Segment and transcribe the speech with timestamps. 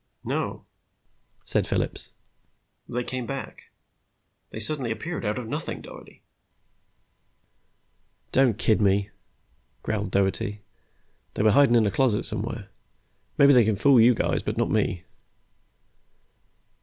[0.23, 0.65] "No,"
[1.45, 2.09] said Phillips.
[2.89, 3.69] "They came back.
[4.49, 6.23] They suddenly appeared out of nothing, Doherty."
[8.31, 9.11] "Don't kid me,"
[9.83, 10.61] growled Doherty.
[11.35, 12.69] "They were hidin' in a closet somewhere.
[13.37, 15.03] Maybe they can fool you guys, but not me."